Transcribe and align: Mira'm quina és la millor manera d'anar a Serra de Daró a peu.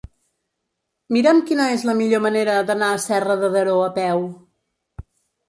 Mira'm 1.17 1.41
quina 1.49 1.67
és 1.73 1.83
la 1.89 1.95
millor 1.99 2.23
manera 2.23 2.57
d'anar 2.71 2.89
a 2.95 3.03
Serra 3.05 3.37
de 3.45 3.53
Daró 3.59 3.77
a 3.91 3.93
peu. 4.01 4.27